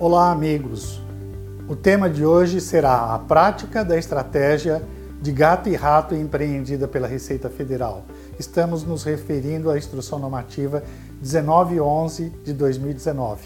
[0.00, 1.02] Olá, amigos!
[1.66, 4.80] O tema de hoje será a prática da estratégia
[5.20, 8.04] de gato e rato empreendida pela Receita Federal.
[8.38, 10.84] Estamos nos referindo à Instrução Normativa
[11.20, 13.42] 1911 de 2019.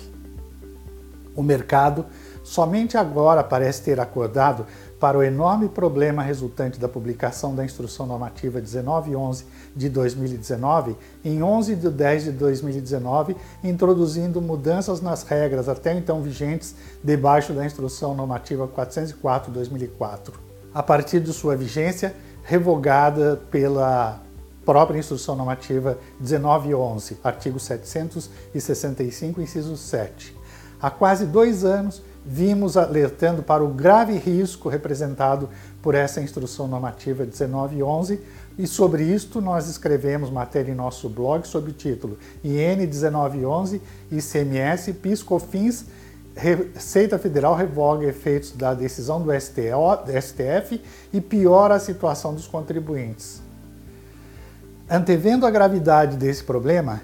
[1.34, 2.04] O mercado
[2.44, 4.66] somente agora parece ter acordado
[5.02, 9.44] para o enorme problema resultante da publicação da Instrução Normativa 1911
[9.74, 13.34] de 2019 em 11 de 10 de 2019,
[13.64, 20.34] introduzindo mudanças nas regras até então vigentes debaixo da Instrução Normativa 404 de 2004.
[20.72, 22.14] A partir de sua vigência,
[22.44, 24.20] revogada pela
[24.64, 30.36] própria Instrução Normativa 1911, artigo 765, inciso 7.
[30.80, 35.48] Há quase dois anos, vimos alertando para o grave risco representado
[35.80, 38.20] por essa instrução normativa 1911
[38.58, 44.92] e sobre isto nós escrevemos matéria em nosso blog sob o título IN 1911 ICMS
[44.94, 45.84] PiscoFins
[46.34, 50.80] Receita Federal revoga efeitos da decisão do STF
[51.12, 53.42] e piora a situação dos contribuintes.
[54.88, 57.02] Antevendo a gravidade desse problema,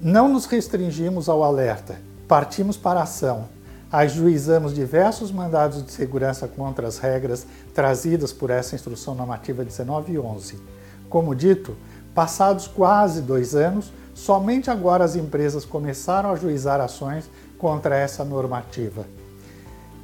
[0.00, 3.48] não nos restringimos ao alerta, partimos para a ação
[3.92, 10.58] ajuizamos diversos mandados de segurança contra as regras trazidas por essa Instrução Normativa 1911.
[11.10, 11.76] Como dito,
[12.14, 19.04] passados quase dois anos, somente agora as empresas começaram a ajuizar ações contra essa normativa.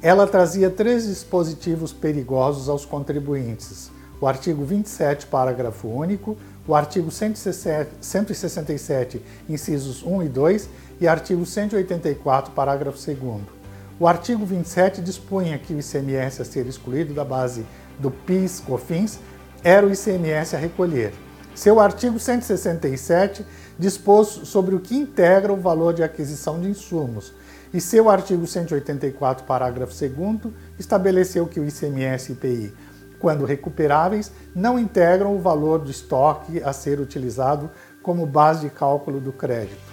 [0.01, 3.89] Ela trazia três dispositivos perigosos aos contribuintes:
[4.21, 6.37] o artigo 27, parágrafo único,
[6.67, 10.69] o artigo 167, incisos 1 e 2
[11.01, 13.58] e artigo 184, parágrafo 2.
[13.99, 17.65] O artigo 27 dispunha que o ICMS a ser excluído da base
[17.99, 19.19] do PIS/COFINS
[19.61, 21.13] era o ICMS a recolher.
[21.53, 23.45] Seu artigo 167
[23.77, 27.33] dispôs sobre o que integra o valor de aquisição de insumos,
[27.73, 32.73] e seu artigo 184, parágrafo 2 estabeleceu que o ICMS e IPI,
[33.19, 37.69] quando recuperáveis, não integram o valor do estoque a ser utilizado
[38.01, 39.88] como base de cálculo do crédito.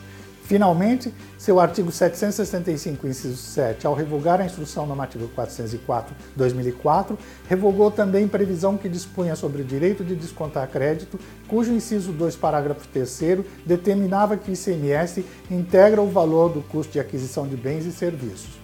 [0.46, 7.16] Finalmente, seu artigo 765, inciso 7, ao revogar a Instrução Normativa 404/2004,
[7.48, 11.18] revogou também previsão que dispunha sobre o direito de descontar crédito,
[11.48, 17.00] cujo inciso 2, parágrafo 3 determinava que o ICMS integra o valor do custo de
[17.00, 18.60] aquisição de bens e serviços.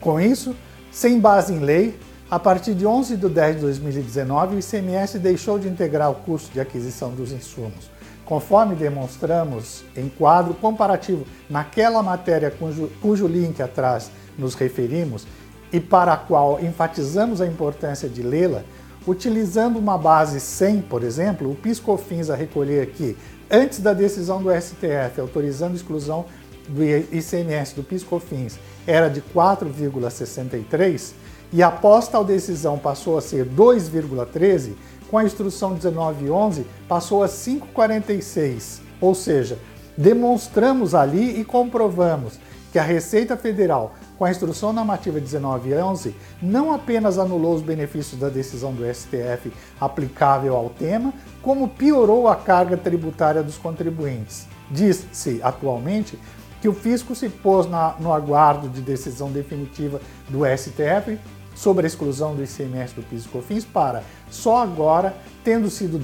[0.00, 0.56] Com isso,
[0.90, 2.00] sem base em lei,
[2.30, 6.50] a partir de 11 de 10 de 2019, o ICMS deixou de integrar o custo
[6.54, 7.97] de aquisição dos insumos
[8.28, 15.26] Conforme demonstramos em quadro comparativo naquela matéria cujo, cujo link atrás nos referimos
[15.72, 18.64] e para a qual enfatizamos a importância de lê-la,
[19.06, 23.16] utilizando uma base 100, por exemplo, o PiscoFins a recolher aqui,
[23.50, 26.26] antes da decisão do STF autorizando a exclusão
[26.68, 31.14] do ICMS do PiscoFins, era de 4,63
[31.50, 34.72] e após tal decisão passou a ser 2,13,
[35.10, 39.58] com a instrução 1911 passou a 546, ou seja,
[39.96, 42.38] demonstramos ali e comprovamos
[42.70, 48.28] que a Receita Federal, com a instrução normativa 1911, não apenas anulou os benefícios da
[48.28, 54.46] decisão do STF aplicável ao tema, como piorou a carga tributária dos contribuintes.
[54.70, 56.18] Diz-se atualmente
[56.60, 61.18] que o fisco se pôs na, no aguardo de decisão definitiva do STF
[61.58, 65.98] sobre a exclusão do ICMS do PIS e COFINS para, só agora, tendo sido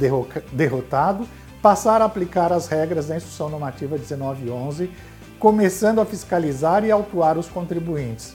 [0.52, 1.28] derrotado,
[1.62, 4.90] passar a aplicar as regras da Instrução Normativa 1911,
[5.38, 8.34] começando a fiscalizar e autuar os contribuintes.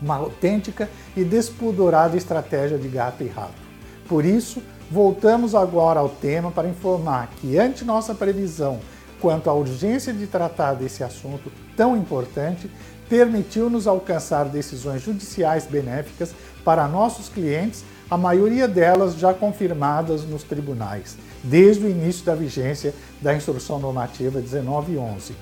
[0.00, 3.60] Uma autêntica e despudorada estratégia de gato e rato.
[4.08, 8.78] Por isso, voltamos agora ao tema para informar que, ante nossa previsão
[9.20, 12.70] quanto à urgência de tratar desse assunto tão importante,
[13.08, 16.32] permitiu-nos alcançar decisões judiciais benéficas
[16.64, 22.94] para nossos clientes, a maioria delas já confirmadas nos tribunais, desde o início da vigência
[23.20, 25.34] da Instrução Normativa 1911.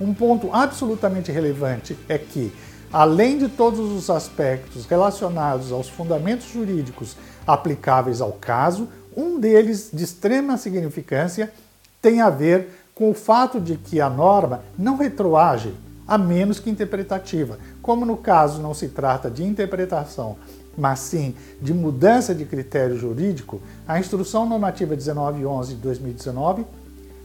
[0.00, 2.52] Um ponto absolutamente relevante é que,
[2.92, 7.16] além de todos os aspectos relacionados aos fundamentos jurídicos
[7.46, 11.52] aplicáveis ao caso, um deles de extrema significância
[12.00, 15.72] tem a ver com o fato de que a norma não retroage
[16.08, 17.58] a menos que interpretativa.
[17.82, 20.36] Como no caso não se trata de interpretação,
[20.76, 26.64] mas sim de mudança de critério jurídico, a Instrução Normativa 1911 de 2019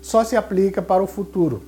[0.02, 1.62] só se aplica para o futuro,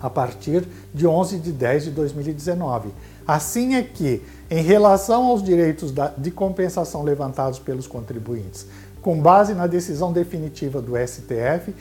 [0.00, 2.90] a partir de 11 de 10 de 2019.
[3.26, 8.66] Assim é que, em relação aos direitos de compensação levantados pelos contribuintes,
[9.00, 11.74] com base na decisão definitiva do STF,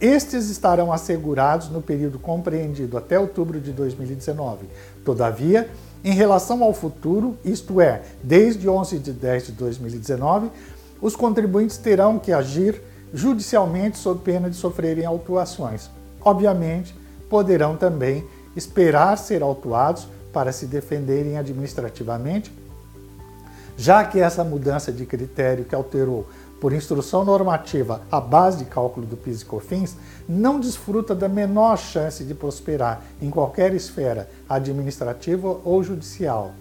[0.00, 4.66] estes estarão assegurados no período compreendido até outubro de 2019.
[5.04, 5.68] Todavia,
[6.04, 10.48] Em relação ao futuro, isto é, desde 11 de 10 de 2019,
[11.00, 12.80] os contribuintes terão que agir
[13.12, 15.90] judicialmente sob pena de sofrerem autuações.
[16.20, 16.94] Obviamente,
[17.28, 18.24] poderão também
[18.54, 22.52] esperar ser autuados para se defenderem administrativamente,
[23.76, 26.26] já que essa mudança de critério que alterou
[26.60, 29.96] por instrução normativa a base de cálculo do PIS e COFINS
[30.28, 36.52] não desfruta da menor chance de prosperar em qualquer esfera administrativa ou judicial.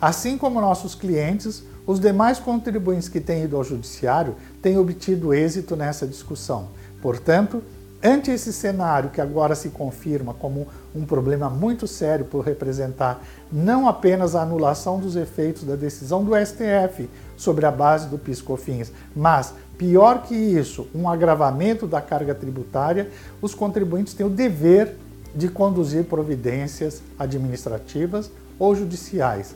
[0.00, 5.76] Assim como nossos clientes, os demais contribuintes que têm ido ao judiciário têm obtido êxito
[5.76, 6.68] nessa discussão.
[7.00, 7.62] Portanto,
[8.04, 13.86] Ante esse cenário que agora se confirma como um problema muito sério por representar não
[13.86, 19.54] apenas a anulação dos efeitos da decisão do STF sobre a base do PIS/COFINS, mas
[19.78, 23.08] pior que isso, um agravamento da carga tributária,
[23.40, 24.96] os contribuintes têm o dever
[25.32, 29.54] de conduzir providências administrativas ou judiciais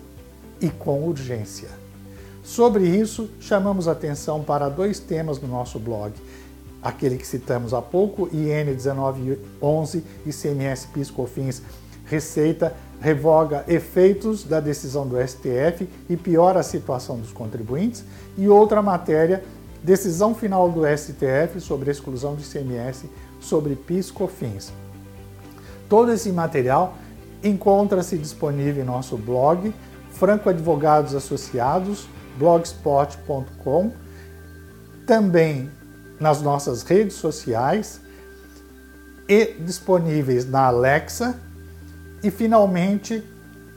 [0.61, 1.69] e com urgência.
[2.45, 6.13] Sobre isso, chamamos atenção para dois temas no nosso blog
[6.87, 11.63] aquele que citamos há pouco, IN 1911, ICMS, PIS, COFINS,
[12.05, 18.05] Receita, revoga efeitos da decisão do STF e piora a situação dos contribuintes.
[18.39, 19.43] E outra matéria,
[19.83, 23.11] decisão final do STF sobre exclusão de ICMS
[23.41, 24.73] sobre PIS, COFINS.
[25.89, 26.95] Todo esse material
[27.43, 29.75] encontra-se disponível em nosso blog,
[30.13, 33.93] Franco Advogados Associados, blogspot.com.
[35.07, 35.71] Também
[36.19, 38.01] nas nossas redes sociais
[39.29, 41.39] e disponíveis na Alexa
[42.23, 43.23] e finalmente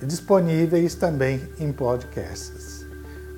[0.02, 2.86] disponíveis também em podcasts.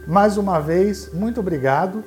[0.08, 2.04] Mais uma vez, muito obrigado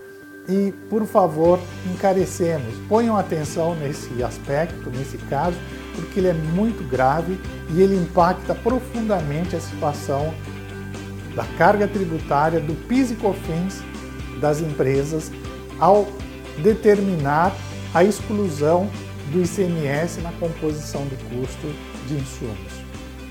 [0.48, 1.58] e, por favor,
[1.92, 5.56] encarecemos, ponham atenção nesse aspecto, nesse caso,
[5.94, 7.38] porque ele é muito grave
[7.70, 10.34] e ele impacta profundamente a situação
[11.34, 13.82] da carga tributária do PIS e COFINS
[14.40, 15.30] das empresas
[15.78, 16.06] ao
[16.62, 17.54] determinar
[17.92, 18.88] a exclusão
[19.32, 21.66] do ICMS na composição do custo
[22.06, 22.72] de insumos.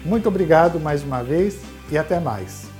[0.05, 1.59] Muito obrigado mais uma vez
[1.91, 2.72] e até mais.